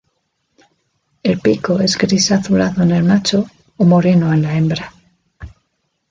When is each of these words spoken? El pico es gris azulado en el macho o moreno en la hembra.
El 1.21 1.39
pico 1.41 1.79
es 1.79 1.95
gris 1.95 2.31
azulado 2.31 2.81
en 2.81 2.89
el 2.89 3.03
macho 3.03 3.45
o 3.77 3.85
moreno 3.85 4.33
en 4.33 4.41
la 4.41 4.57
hembra. 4.57 4.91